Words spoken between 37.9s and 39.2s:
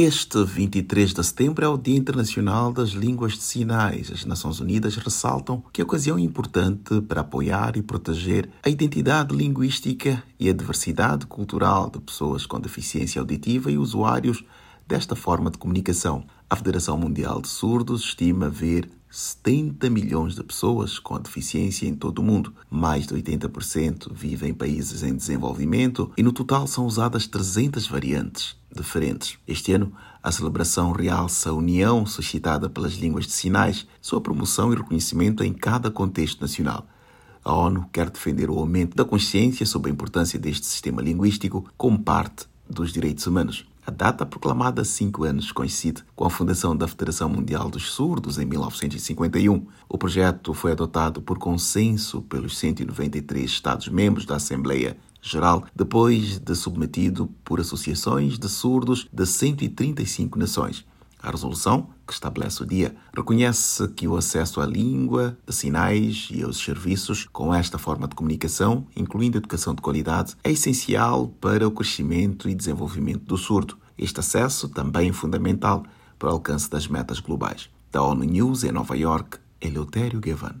quer defender o aumento da